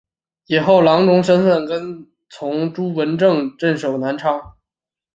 [0.65, 4.55] 后以郎中身份跟从朱文正镇守南昌。